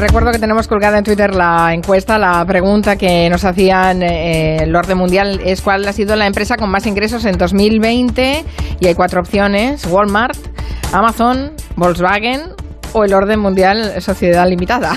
[0.00, 4.74] Recuerdo que tenemos colgada en Twitter la encuesta, la pregunta que nos hacían eh, el
[4.74, 8.44] orden mundial es cuál ha sido la empresa con más ingresos en 2020
[8.80, 10.38] y hay cuatro opciones, Walmart,
[10.94, 12.54] Amazon, Volkswagen
[12.94, 14.96] o el orden mundial Sociedad Limitada.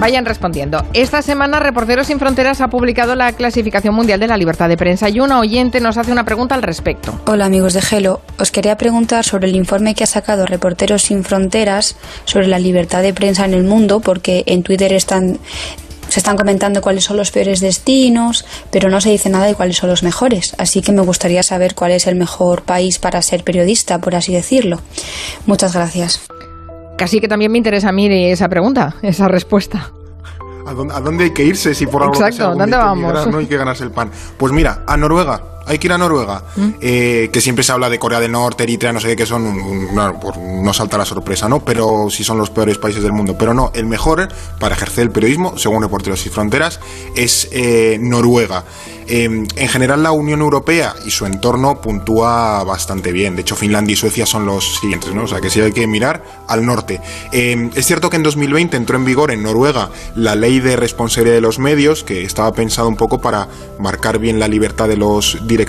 [0.00, 0.82] Vayan respondiendo.
[0.94, 5.10] Esta semana Reporteros Sin Fronteras ha publicado la clasificación mundial de la libertad de prensa
[5.10, 7.20] y una oyente nos hace una pregunta al respecto.
[7.26, 11.22] Hola amigos de Gelo, os quería preguntar sobre el informe que ha sacado Reporteros Sin
[11.22, 16.80] Fronteras sobre la libertad de prensa en el mundo, porque en Twitter se están comentando
[16.80, 20.54] cuáles son los peores destinos, pero no se dice nada de cuáles son los mejores.
[20.56, 24.32] Así que me gustaría saber cuál es el mejor país para ser periodista, por así
[24.32, 24.80] decirlo.
[25.44, 26.22] Muchas gracias.
[27.00, 29.90] Casi que también me interesa a mí esa pregunta, esa respuesta.
[30.66, 33.26] ¿A dónde, hay que irse si por algo Exacto, ¿dónde vamos?
[33.26, 34.10] no hay que ganarse el pan?
[34.36, 36.68] Pues mira, a Noruega hay que ir a Noruega, ¿Mm?
[36.80, 39.94] eh, que siempre se habla de Corea del Norte, Eritrea, no sé qué, que son,
[39.94, 41.64] no, salta la sorpresa, ¿no?
[41.64, 43.36] Pero sí son los peores países del mundo.
[43.38, 44.28] Pero no, el mejor
[44.58, 46.80] para ejercer el periodismo, según Reporteros Sin Fronteras,
[47.14, 48.64] es eh, Noruega.
[49.06, 53.34] Em, en general, la Unión Europea y su entorno puntúa bastante bien.
[53.34, 55.24] De hecho, Finlandia y Suecia son los siguientes, ¿no?
[55.24, 57.00] O sea, que sí hay que mirar al norte.
[57.32, 61.34] Em, es cierto que en 2020 entró en vigor en Noruega la ley de responsabilidad
[61.34, 65.38] de los medios, que estaba pensado un poco para marcar bien la libertad de los
[65.42, 65.59] directores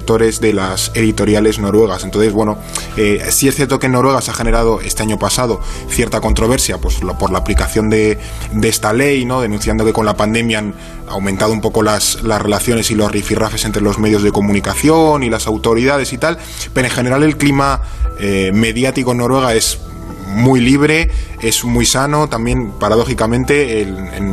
[0.41, 2.03] de las editoriales noruegas.
[2.03, 2.57] Entonces, bueno,
[2.97, 6.77] eh, sí es cierto que en Noruega se ha generado este año pasado cierta controversia
[6.77, 8.17] pues, por la aplicación de,
[8.53, 9.41] de esta ley, ¿no?
[9.41, 10.73] Denunciando que con la pandemia han
[11.07, 15.29] aumentado un poco las, las relaciones y los rifirrafes entre los medios de comunicación y
[15.29, 16.37] las autoridades y tal,
[16.73, 17.81] pero en general el clima
[18.19, 19.79] eh, mediático en Noruega es
[20.31, 21.09] muy libre,
[21.41, 22.27] es muy sano.
[22.29, 23.87] También, paradójicamente,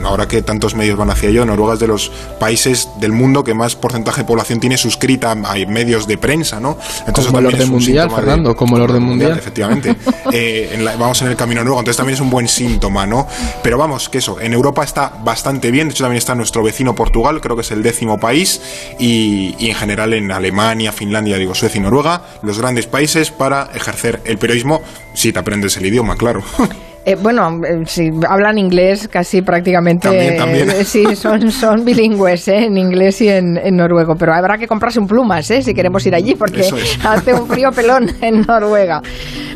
[0.04, 3.54] ahora que tantos medios van hacia ello, Noruega es de los países del mundo que
[3.54, 6.78] más porcentaje de población tiene suscrita a medios de prensa, ¿no?
[7.06, 9.32] Entonces, como el orden mundial, Fernando, como el orden mundial.
[9.38, 9.96] Efectivamente.
[10.30, 13.26] Eh, vamos en el camino nuevo, entonces también es un buen síntoma, ¿no?
[13.62, 16.94] Pero vamos, que eso, en Europa está bastante bien, de hecho también está nuestro vecino
[16.94, 18.60] Portugal, creo que es el décimo país,
[18.98, 23.70] y, y en general en Alemania, Finlandia, digo, Suecia y Noruega, los grandes países para
[23.74, 24.82] ejercer el periodismo
[25.18, 26.44] si te aprendes el idioma, claro.
[27.08, 30.36] Eh, bueno, eh, si hablan inglés casi prácticamente.
[30.36, 34.14] También, eh, sí, son, son bilingües en inglés y en, noruego.
[34.18, 36.68] Pero habrá que comprarse un plumas si queremos ir allí, porque
[37.08, 39.00] hace un frío pelón en Noruega.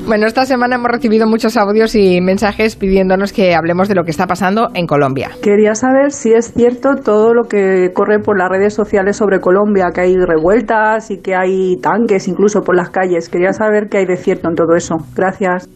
[0.07, 4.11] Bueno, esta semana hemos recibido muchos audios y mensajes pidiéndonos que hablemos de lo que
[4.13, 5.31] está pasando en Colombia.
[5.43, 9.91] Quería saber si es cierto todo lo que corre por las redes sociales sobre Colombia,
[9.95, 13.29] que hay revueltas y que hay tanques incluso por las calles.
[13.29, 14.97] Quería saber qué hay de cierto en todo eso.
[15.15, 15.69] Gracias.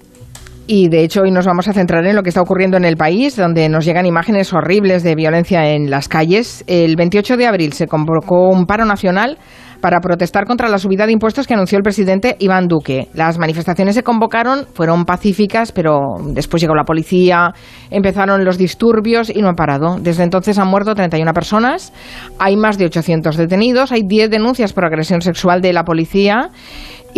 [0.69, 2.97] Y de hecho hoy nos vamos a centrar en lo que está ocurriendo en el
[2.97, 6.65] país, donde nos llegan imágenes horribles de violencia en las calles.
[6.67, 9.39] El 28 de abril se convocó un paro nacional
[9.81, 13.09] para protestar contra la subida de impuestos que anunció el presidente Iván Duque.
[13.15, 17.53] Las manifestaciones se convocaron, fueron pacíficas, pero después llegó la policía,
[17.91, 19.99] empezaron los disturbios y no han parado.
[20.01, 21.93] Desde entonces han muerto 31 personas,
[22.39, 26.51] hay más de 800 detenidos, hay 10 denuncias por agresión sexual de la policía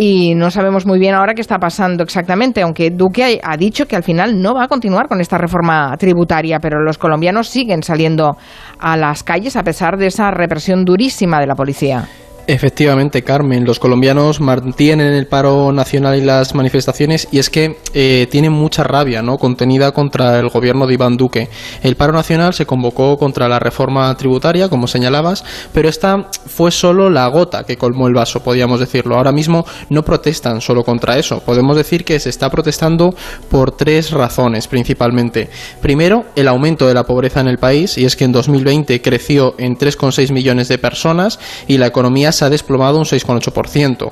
[0.01, 3.97] y no sabemos muy bien ahora qué está pasando exactamente, aunque Duque ha dicho que
[3.97, 8.37] al final no va a continuar con esta reforma tributaria, pero los colombianos siguen saliendo
[8.79, 12.07] a las calles a pesar de esa represión durísima de la policía.
[12.49, 18.25] Efectivamente, Carmen, los colombianos mantienen el paro nacional y las manifestaciones y es que eh,
[18.31, 19.37] tienen mucha rabia ¿no?
[19.37, 21.47] contenida contra el gobierno de Iván Duque.
[21.83, 25.45] El paro nacional se convocó contra la reforma tributaria, como señalabas,
[25.75, 29.17] pero esta fue solo la gota que colmó el vaso, podríamos decirlo.
[29.17, 31.41] Ahora mismo no protestan solo contra eso.
[31.41, 33.13] Podemos decir que se está protestando
[33.51, 35.51] por tres razones principalmente.
[35.83, 39.53] Primero, el aumento de la pobreza en el país y es que en 2020 creció
[39.59, 44.11] en 3,6 millones de personas y la economía se ha desplomado un 6,8%.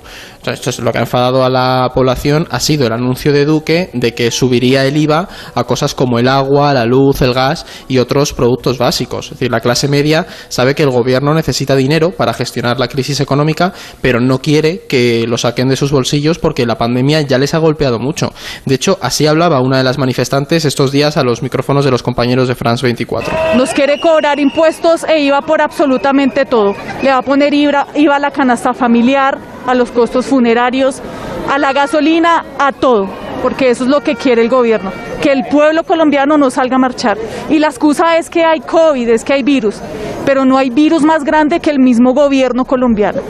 [0.53, 3.90] Esto es lo que ha enfadado a la población ha sido el anuncio de Duque
[3.94, 7.97] de que subiría el IVA a cosas como el agua, la luz, el gas y
[7.97, 9.25] otros productos básicos.
[9.25, 13.19] Es decir, la clase media sabe que el gobierno necesita dinero para gestionar la crisis
[13.19, 17.53] económica, pero no quiere que lo saquen de sus bolsillos porque la pandemia ya les
[17.53, 18.34] ha golpeado mucho.
[18.66, 22.03] De hecho, así hablaba una de las manifestantes estos días a los micrófonos de los
[22.03, 23.34] compañeros de France 24.
[23.55, 26.76] Nos quiere cobrar impuestos e IVA por absolutamente todo.
[27.02, 31.02] Le va a poner IVA, a la canasta familiar, a los costos funerarios,
[31.47, 33.08] a la gasolina, a todo,
[33.43, 34.91] porque eso es lo que quiere el gobierno,
[35.22, 37.17] que el pueblo colombiano no salga a marchar.
[37.49, 39.79] Y la excusa es que hay COVID, es que hay virus,
[40.25, 43.22] pero no hay virus más grande que el mismo gobierno colombiano.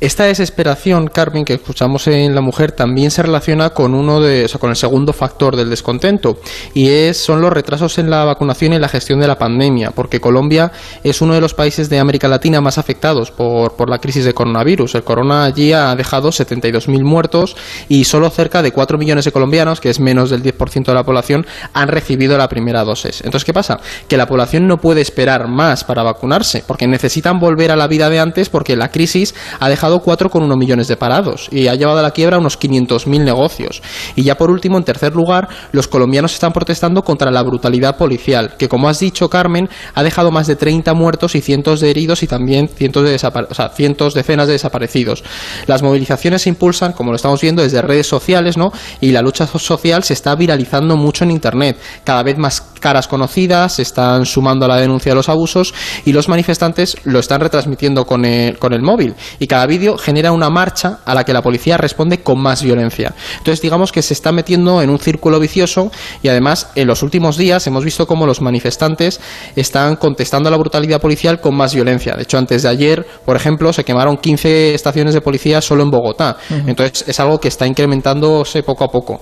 [0.00, 4.48] Esta desesperación, Carmen, que escuchamos en la mujer, también se relaciona con uno de, o
[4.48, 6.38] sea, con el segundo factor del descontento,
[6.72, 10.20] y es son los retrasos en la vacunación y la gestión de la pandemia, porque
[10.20, 10.70] Colombia
[11.02, 14.34] es uno de los países de América Latina más afectados por, por la crisis de
[14.34, 14.94] coronavirus.
[14.94, 17.56] El corona allí ha dejado 72.000 muertos
[17.88, 21.02] y solo cerca de 4 millones de colombianos, que es menos del 10% de la
[21.02, 23.22] población, han recibido la primera dosis.
[23.22, 23.80] Entonces, ¿qué pasa?
[24.06, 28.08] Que la población no puede esperar más para vacunarse, porque necesitan volver a la vida
[28.08, 32.02] de antes, porque la crisis ha dejado 4,1 millones de parados y ha llevado a
[32.02, 33.82] la quiebra unos 500.000 negocios.
[34.14, 38.56] Y ya por último, en tercer lugar, los colombianos están protestando contra la brutalidad policial,
[38.56, 42.22] que como has dicho, Carmen, ha dejado más de 30 muertos y cientos de heridos
[42.22, 45.24] y también cientos de o sea, cientos, decenas de desaparecidos.
[45.66, 48.70] Las movilizaciones se impulsan, como lo estamos viendo, desde redes sociales, ¿no?
[49.00, 51.78] Y la lucha social se está viralizando mucho en Internet.
[52.04, 55.74] Cada vez más caras conocidas se están sumando a la denuncia de los abusos
[56.04, 59.14] y los manifestantes lo están retransmitiendo con el, con el móvil.
[59.38, 59.66] Y cada
[59.98, 63.14] genera una marcha a la que la policía responde con más violencia.
[63.38, 65.90] Entonces, digamos que se está metiendo en un círculo vicioso
[66.22, 69.20] y además en los últimos días hemos visto cómo los manifestantes
[69.56, 72.14] están contestando a la brutalidad policial con más violencia.
[72.14, 75.90] De hecho, antes de ayer, por ejemplo, se quemaron 15 estaciones de policía solo en
[75.90, 76.36] Bogotá.
[76.66, 79.20] Entonces, es algo que está incrementándose poco a poco.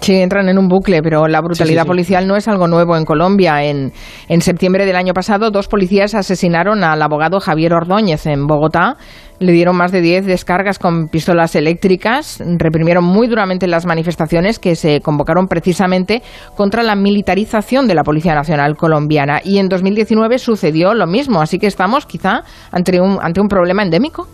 [0.00, 3.62] Sí, entran en un bucle, pero la brutalidad policial no es algo nuevo en Colombia.
[3.64, 3.92] En,
[4.28, 8.96] en septiembre del año pasado, dos policías asesinaron al abogado Javier Ordóñez en Bogotá.
[9.40, 14.74] Le dieron más de 10 descargas con pistolas eléctricas, reprimieron muy duramente las manifestaciones que
[14.74, 16.22] se convocaron precisamente
[16.56, 19.40] contra la militarización de la Policía Nacional colombiana.
[19.44, 22.42] Y en 2019 sucedió lo mismo, así que estamos quizá
[22.72, 24.26] ante un, ante un problema endémico.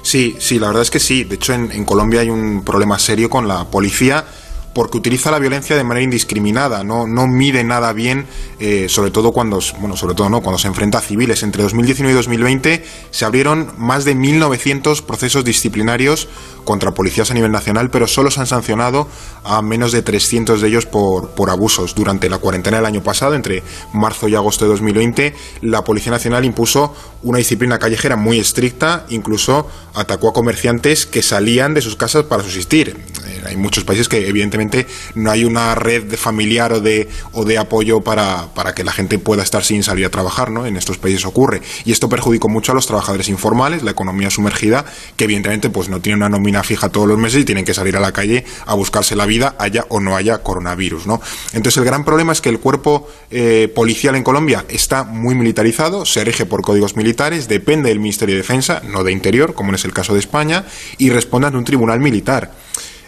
[0.00, 1.24] Sí, sí, la verdad es que sí.
[1.24, 4.24] De hecho, en, en Colombia hay un problema serio con la policía
[4.74, 8.26] porque utiliza la violencia de manera indiscriminada, no, no mide nada bien,
[8.58, 11.42] eh, sobre todo cuando, bueno, sobre todo no, cuando se enfrenta a civiles.
[11.42, 16.28] Entre 2019 y 2020 se abrieron más de 1.900 procesos disciplinarios
[16.64, 19.06] contra policías a nivel nacional, pero solo se han sancionado
[19.44, 21.94] a menos de 300 de ellos por, por abusos.
[21.94, 23.62] Durante la cuarentena del año pasado, entre
[23.92, 29.68] marzo y agosto de 2020, la Policía Nacional impuso una disciplina callejera muy estricta, incluso
[29.94, 32.96] atacó a comerciantes que salían de sus casas para subsistir.
[33.26, 34.63] Eh, hay muchos países que evidentemente
[35.14, 39.18] no hay una red de familiar o de, o de apoyo para, que la gente
[39.18, 40.66] pueda estar sin salir a trabajar, ¿no?
[40.66, 41.62] En estos países ocurre.
[41.84, 44.84] Y esto perjudicó mucho a los trabajadores informales, la economía sumergida,
[45.16, 47.96] que evidentemente pues no tiene una nómina fija todos los meses y tienen que salir
[47.96, 51.20] a la calle a buscarse la vida, haya o no haya coronavirus, ¿no?
[51.52, 56.04] Entonces el gran problema es que el cuerpo eh, policial en Colombia está muy militarizado,
[56.04, 59.84] se rige por códigos militares, depende del Ministerio de Defensa, no de Interior, como es
[59.84, 60.64] el caso de España,
[60.98, 62.52] y responde ante un tribunal militar.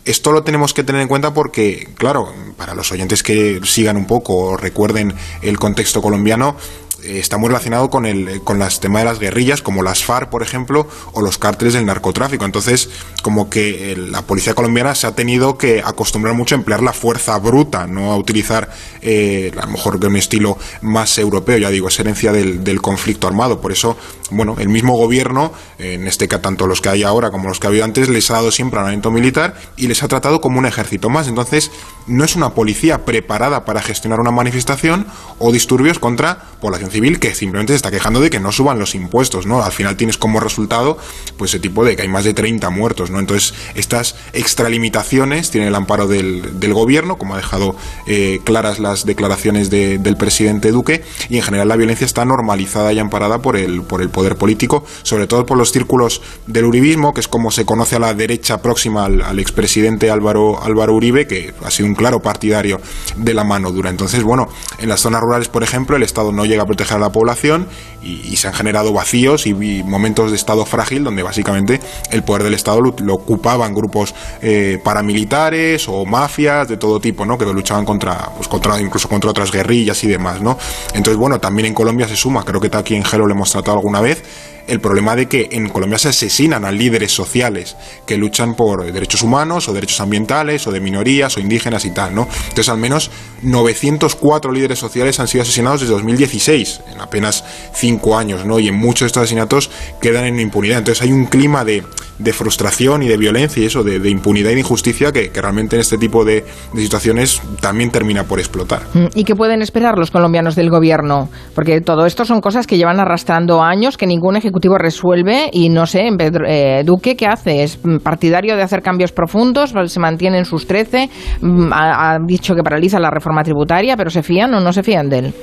[0.07, 4.07] Esto lo tenemos que tener en cuenta porque, claro, para los oyentes que sigan un
[4.07, 5.13] poco o recuerden
[5.43, 6.57] el contexto colombiano,
[7.03, 10.43] está muy relacionado con el con las temas de las guerrillas como las FARC por
[10.43, 12.45] ejemplo o los cárteles del narcotráfico.
[12.45, 12.89] Entonces
[13.23, 16.93] como que eh, la policía colombiana se ha tenido que acostumbrar mucho a emplear la
[16.93, 18.71] fuerza bruta no a utilizar
[19.03, 22.81] eh, a lo mejor de un estilo más europeo ya digo es herencia del, del,
[22.81, 23.61] conflicto armado.
[23.61, 23.97] Por eso
[24.31, 27.67] bueno el mismo gobierno en este caso tanto los que hay ahora como los que
[27.67, 30.67] ha habido antes les ha dado siempre armamento militar y les ha tratado como un
[30.67, 31.29] ejército más.
[31.29, 31.71] Entonces
[32.07, 35.07] no es una policía preparada para gestionar una manifestación
[35.39, 36.43] o disturbios contra
[36.91, 39.63] civil que simplemente se está quejando de que no suban los impuestos, ¿no?
[39.63, 40.99] Al final tienes como resultado,
[41.37, 43.19] pues ese tipo de que hay más de 30 muertos, ¿no?
[43.19, 46.43] Entonces, estas extralimitaciones tienen el amparo del,
[46.77, 51.69] gobierno, como ha dejado eh, claras las declaraciones de, del presidente Duque, y en general
[51.69, 55.57] la violencia está normalizada y amparada por el, por el poder político, sobre todo por
[55.57, 59.39] los círculos del uribismo, que es como se conoce a la derecha próxima al, al
[59.39, 62.81] expresidente Álvaro, Álvaro Uribe, que ha sido un claro partidario
[63.17, 63.91] de la mano dura.
[63.91, 67.01] Entonces, bueno, en las zonas rurales, por ejemplo, el Estado no llega a proteger a
[67.01, 67.67] la población
[68.03, 71.81] y, se han generado vacíos y, momentos de Estado frágil donde básicamente
[72.11, 77.39] el poder del Estado lo, ocupaban grupos eh, paramilitares o mafias de todo tipo, ¿no?
[77.39, 80.59] Que luchaban contra, pues contra, incluso contra otras guerrillas y demás, ¿no?
[80.93, 83.79] Entonces, bueno, también en Colombia se suma, creo que aquí en Gelo lo hemos tratado
[83.79, 84.23] alguna vez,
[84.67, 89.23] el problema de que en Colombia se asesinan a líderes sociales que luchan por derechos
[89.23, 92.29] humanos o derechos ambientales o de minorías o indígenas y tal, ¿no?
[92.49, 93.11] Entonces al menos
[93.43, 97.45] 904 líderes sociales han sido asesinados desde 2016, en apenas
[97.75, 98.59] 5 años, ¿no?
[98.59, 99.71] Y en muchos de estos asesinatos
[100.01, 100.79] quedan en impunidad.
[100.79, 101.83] Entonces hay un clima de,
[102.19, 105.81] de frustración y de violencia y eso, de, impunidad y de injusticia que, realmente en
[105.81, 106.45] este tipo de,
[106.77, 108.83] situaciones también termina por explotar.
[108.95, 111.29] Mm, ¿Y qué pueden esperar los colombianos del gobierno?
[111.55, 115.87] Porque todo esto son cosas que llevan arrastrando años, que ningún ejecutivo resuelve y no
[115.87, 116.09] sé,
[116.49, 117.63] eh, Duque, ¿qué hace?
[117.63, 119.75] ¿Es partidario de hacer cambios profundos?
[119.87, 121.11] ¿Se mantiene en sus trece?
[121.41, 125.09] Mm, ha, dicho que paraliza la reforma tributaria, pero ¿se fían o no se fían
[125.09, 125.35] de él?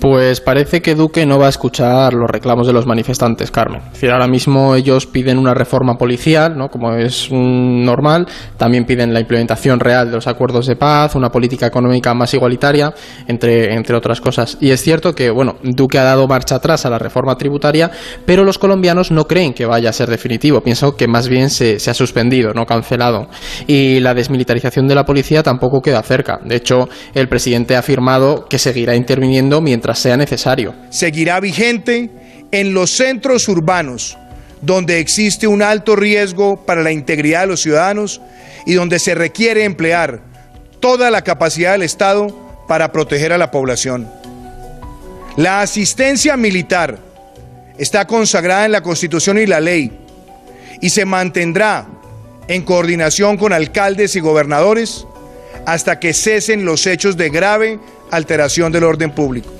[0.00, 3.82] Pues parece que Duque no va a escuchar los reclamos de los manifestantes, Carmen.
[4.10, 6.68] Ahora mismo ellos piden una reforma policial, ¿no?
[6.68, 11.66] como es normal, también piden la implementación real de los acuerdos de paz, una política
[11.66, 12.94] económica más igualitaria,
[13.26, 14.56] entre, entre otras cosas.
[14.60, 17.90] Y es cierto que, bueno, Duque ha dado marcha atrás a la reforma tributaria,
[18.24, 20.62] pero los colombianos no creen que vaya a ser definitivo.
[20.62, 23.28] Pienso que más bien se, se ha suspendido, no cancelado.
[23.66, 26.40] Y la desmilitarización de la policía tampoco queda cerca.
[26.42, 30.45] De hecho, el presidente ha afirmado que seguirá interviniendo mientras sea necesario.
[30.90, 32.10] Seguirá vigente
[32.52, 34.16] en los centros urbanos
[34.62, 38.20] donde existe un alto riesgo para la integridad de los ciudadanos
[38.64, 40.20] y donde se requiere emplear
[40.80, 42.28] toda la capacidad del Estado
[42.66, 44.08] para proteger a la población.
[45.36, 46.98] La asistencia militar
[47.78, 49.92] está consagrada en la Constitución y la ley
[50.80, 51.86] y se mantendrá
[52.48, 55.06] en coordinación con alcaldes y gobernadores
[55.66, 57.78] hasta que cesen los hechos de grave
[58.10, 59.50] alteración del orden público.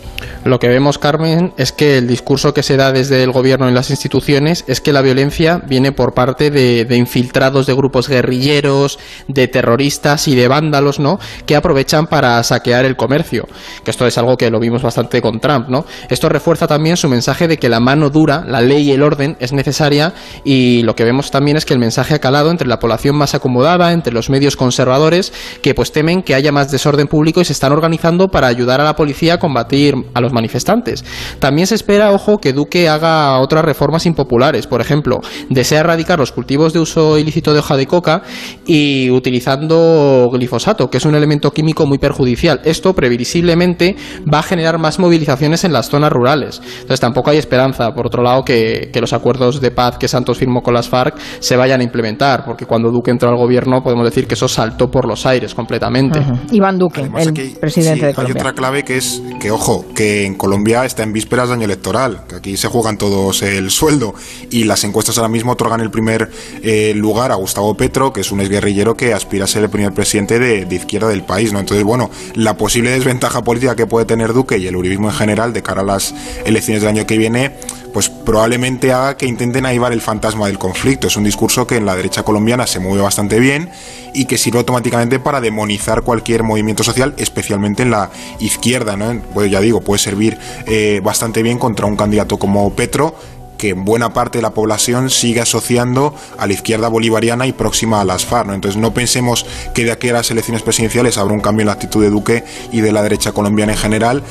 [0.45, 3.75] Lo que vemos, Carmen, es que el discurso que se da desde el gobierno en
[3.75, 9.49] las instituciones es que la violencia viene por parte de, infiltrados de grupos guerrilleros, de
[9.49, 11.19] terroristas y de vándalos, ¿no?
[11.47, 13.49] Que aprovechan para saquear el comercio.
[13.85, 15.85] Que esto es algo que lo vimos bastante con Trump, ¿no?
[16.09, 19.37] Esto refuerza también su mensaje de que la mano dura, la ley y el orden
[19.41, 22.79] es necesaria y lo que vemos también es que el mensaje ha calado entre la
[22.79, 25.33] población más acomodada, entre los medios conservadores,
[25.63, 28.85] que pues temen que haya más desorden público y se están organizando para ayudar a
[28.85, 31.05] la policía a combatir a los manifestantes.
[31.39, 34.67] También se espera, ojo, que Duque haga otras reformas impopulares.
[34.67, 35.21] Por ejemplo,
[35.51, 38.23] desea erradicar los cultivos de uso ilícito de hoja de coca
[38.67, 42.61] y utilizando glifosato, que es un elemento químico muy perjudicial.
[42.65, 43.97] Esto previsiblemente
[44.33, 46.61] va a generar más movilizaciones en las zonas rurales.
[46.81, 50.63] Entonces tampoco hay esperanza, por otro lado, que, los acuerdos de paz que Santos firmó
[50.63, 54.27] con las FARC se vayan a implementar, porque cuando Duque entró al gobierno podemos decir
[54.27, 56.19] que eso saltó por los aires completamente.
[56.51, 58.35] Iván Duque, el presidente de Colombia.
[58.37, 61.65] Hay otra clave que es que, ojo, que en Colombia está en vísperas de año
[61.65, 64.15] electoral, que aquí se juegan todos el sueldo
[64.51, 66.31] y las encuestas ahora mismo otorgan el primer
[66.63, 69.93] eh, lugar a Gustavo Petro, que es un exguerrillero que aspira a ser el primer
[69.93, 71.59] presidente de, izquierda del país, ¿no?
[71.59, 75.53] Entonces, bueno, la posible desventaja política que puede tener Duque y el uribismo en general
[75.55, 77.55] de cara a las elecciones del año que viene
[77.97, 81.07] pues probablemente haga que intenten ahivar el fantasma del conflicto.
[81.07, 83.71] Es un discurso que en la derecha colombiana se mueve bastante bien
[84.13, 88.99] y que sirve automáticamente para demonizar cualquier movimiento social, especialmente en la izquierda.
[88.99, 89.23] ¿no?
[89.33, 93.15] Pues ya digo, puede servir eh, bastante bien contra un candidato como Petro,
[93.59, 98.05] que buena parte de la población sigue asociando a la izquierda bolivariana y próxima a
[98.05, 98.49] las FARC.
[98.49, 98.55] ¿no?
[98.55, 101.73] Entonces no pensemos que de aquí a las elecciones presidenciales habrá un cambio en la
[101.73, 104.23] actitud de Duque y de la derecha colombiana en general.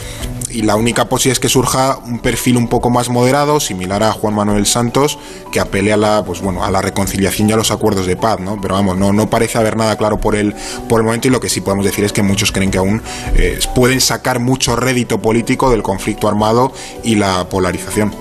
[0.50, 4.14] Y la única posibilidad es que surja un perfil un poco más moderado, similar a
[4.14, 5.20] Juan Manuel Santos,
[5.52, 8.40] que apele a la, pues bueno, a la reconciliación y a los acuerdos de paz,
[8.40, 8.60] ¿no?
[8.62, 10.56] Pero vamos, no, no parece haber nada claro por el,
[10.88, 13.02] por el momento y lo que sí podemos decir es que muchos creen que aún
[13.36, 16.72] eh, pueden sacar mucho rédito político del conflicto armado
[17.04, 18.14] y la polarización.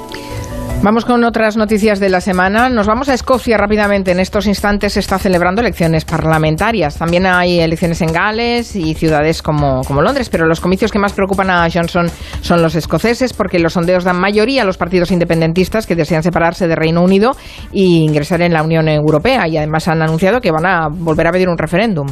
[0.85, 2.69] Vamos con otras noticias de la semana.
[2.69, 4.11] Nos vamos a Escocia rápidamente.
[4.11, 6.99] En estos instantes se está celebrando elecciones parlamentarias.
[6.99, 11.15] También hay elecciones en Gales y ciudades como, como Londres, pero los comicios que más
[11.15, 12.11] preocupan a Johnson
[12.43, 16.69] son los escoceses porque los sondeos dan mayoría a los partidos independentistas que desean separarse
[16.69, 17.35] de Reino Unido
[17.73, 21.33] e ingresar en la Unión Europea y además han anunciado que van a volver a
[21.33, 22.09] pedir un referéndum.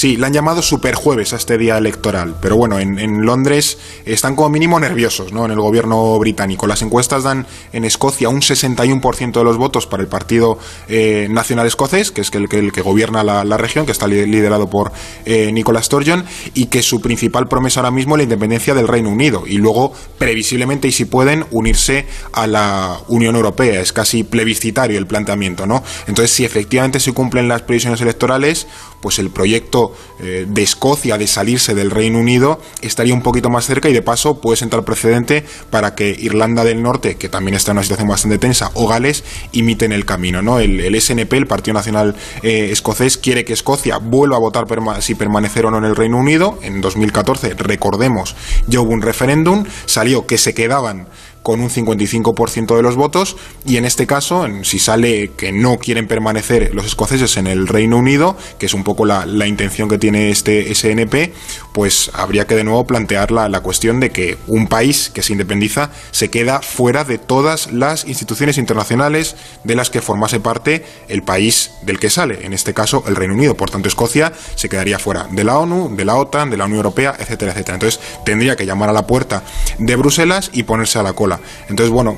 [0.00, 3.76] Sí, le han llamado superjueves a este día electoral, pero bueno, en, Londres
[4.06, 5.44] están como mínimo nerviosos, ¿no?
[5.44, 6.66] En el gobierno británico.
[6.66, 11.66] Las encuestas dan en Escocia un 61% de los votos para el Partido eh, Nacional
[11.66, 14.90] Escocés, que es el, que gobierna la, región, que está liderado por
[15.26, 19.10] eh, Nicola Sturgeon, y que su principal promesa ahora mismo es la independencia del Reino
[19.10, 23.82] Unido, y luego, previsiblemente, y si pueden, unirse a la Unión Europea.
[23.82, 25.84] Es casi plebiscitario el planteamiento, ¿no?
[26.06, 28.66] Entonces, si efectivamente se cumplen las previsiones electorales,
[29.00, 33.66] pues el proyecto eh, de Escocia de salirse del Reino Unido estaría un poquito más
[33.66, 37.72] cerca y de paso puede sentar precedente para que Irlanda del Norte, que también está
[37.72, 40.42] en una situación bastante tensa, o Gales imiten el camino.
[40.42, 40.58] ¿no?
[40.58, 44.66] El, SNP, el Partido Nacional eh, Escocés, quiere que Escocia vuelva a votar
[45.00, 46.58] si permanecer o no en el Reino Unido.
[46.62, 51.08] En 2014, recordemos, ya hubo un referéndum, salió que se quedaban
[51.42, 56.06] con un 55% de los votos y en este caso, si sale que no quieren
[56.06, 60.30] permanecer los escoceses en el Reino Unido, que es un poco la, intención que tiene
[60.30, 61.32] este SNP,
[61.72, 65.32] pues habría que de nuevo plantear la, la cuestión de que un país que se
[65.32, 71.22] independiza se queda fuera de todas las instituciones internacionales de las que formase parte el
[71.22, 73.56] país del que sale, en este caso el Reino Unido.
[73.56, 76.78] Por tanto, Escocia se quedaría fuera de la ONU, de la OTAN, de la Unión
[76.78, 77.74] Europea, etcétera, etcétera.
[77.76, 79.42] Entonces tendría que llamar a la puerta
[79.78, 81.29] de Bruselas y ponerse a la cola.
[81.68, 82.16] Entonces, bueno,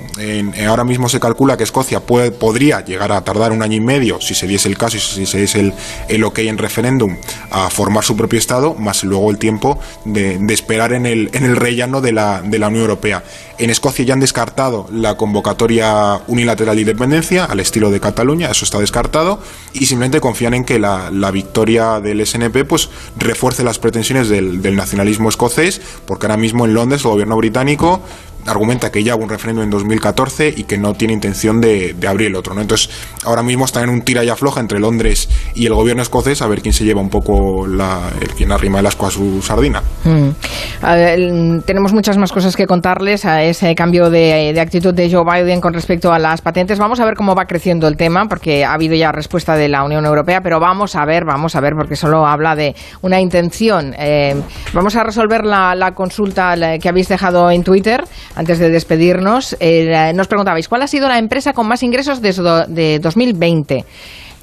[0.67, 4.35] ahora mismo se calcula que Escocia podría llegar a tardar un año y medio, si
[4.35, 5.75] se diese el caso y si se diese el,
[6.09, 7.17] el ok en referéndum,
[7.51, 11.57] a formar su propio Estado, más luego el tiempo de, esperar en el, en el
[11.57, 13.25] rellano de la, de la Unión Europea.
[13.59, 18.65] En Escocia ya han descartado la convocatoria unilateral de independencia, al estilo de Cataluña, eso
[18.65, 19.41] está descartado,
[19.73, 24.77] y simplemente confían en que la, la victoria del SNP pues refuerce las pretensiones del
[24.77, 28.01] nacionalismo escocés, porque ahora mismo en Londres el gobierno británico
[28.47, 32.29] argumenta que ya hubo un referéndum en 2014 y que no tiene intención de, abrir
[32.29, 32.55] el otro.
[32.55, 32.61] ¿no?
[32.61, 32.91] Entonces,
[33.25, 36.49] ahora mismo está en un tira y afloja entre Londres y el gobierno escocés a
[36.49, 39.83] ver quién se lleva un poco la, el, quién arrima el asco a su sardina.
[40.05, 41.61] Mm.
[41.61, 45.73] tenemos muchas más cosas que contarles a ese cambio de, actitud de Joe Biden con
[45.73, 46.79] respecto a las patentes.
[46.79, 49.85] Vamos a ver cómo va creciendo el tema, porque ha habido ya respuesta de la
[49.85, 53.95] Unión Europea, pero vamos a ver, vamos a ver, porque solo habla de una intención.
[53.99, 54.35] Eh,
[54.73, 60.29] vamos a resolver la consulta que habéis dejado en Twitter antes de despedirnos, eh, nos
[60.29, 63.85] preguntabais, ¿cuál ha sido la empresa con más ingresos desde de 2020?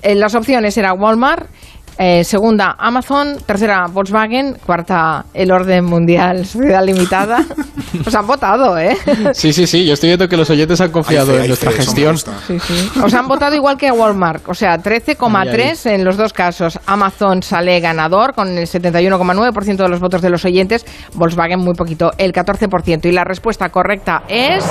[0.02, 1.48] Eh, las opciones eran Walmart,
[2.02, 3.36] eh, segunda, Amazon.
[3.46, 4.58] Tercera, Volkswagen.
[4.66, 7.44] Cuarta, el orden mundial, sociedad limitada.
[8.08, 8.96] Os han votado, ¿eh?
[9.34, 9.86] Sí, sí, sí.
[9.86, 12.16] Yo estoy viendo que los oyentes han confiado en nuestra gestión.
[13.04, 14.48] Os han votado igual que a Walmart.
[14.48, 16.80] O sea, 13,3 en los dos casos.
[16.86, 20.86] Amazon sale ganador con el 71,9% de los votos de los oyentes.
[21.16, 23.08] Volkswagen muy poquito, el 14%.
[23.08, 24.64] Y la respuesta correcta es...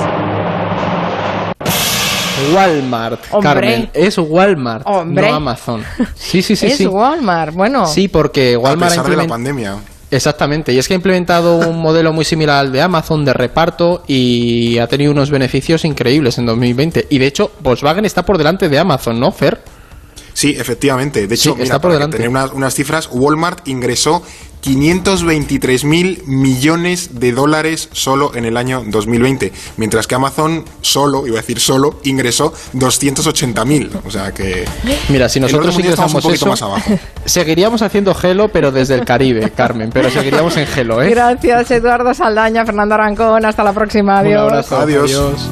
[2.54, 3.90] Walmart, Carmen.
[3.92, 5.84] Es Walmart, no Amazon.
[6.14, 6.66] Sí, sí, sí.
[6.66, 7.86] es Walmart, bueno.
[7.86, 8.92] Sí, porque Walmart.
[8.92, 9.76] A pesar de la pandemia.
[10.10, 14.04] Exactamente, y es que ha implementado un modelo muy similar al de Amazon de reparto
[14.06, 17.08] y ha tenido unos beneficios increíbles en 2020.
[17.10, 19.60] Y de hecho, Volkswagen está por delante de Amazon, ¿no, Fer?
[20.32, 21.26] Sí, efectivamente.
[21.26, 22.16] De hecho, está por delante.
[22.16, 24.22] tener unas, unas cifras, Walmart ingresó
[24.60, 31.38] 523 mil millones de dólares solo en el año 2020, mientras que Amazon solo, iba
[31.38, 33.90] a decir solo, ingresó 280 mil.
[34.04, 34.64] O sea que.
[35.08, 36.98] Mira, si nosotros ingresamos un eso, más abajo.
[37.24, 41.10] seguiríamos haciendo gelo, pero desde el Caribe, Carmen, pero seguiríamos en gelo, ¿eh?
[41.10, 43.44] Gracias, Eduardo Saldaña, Fernando Arancón.
[43.44, 44.18] Hasta la próxima.
[44.18, 44.72] Adiós.
[44.72, 45.48] Adiós.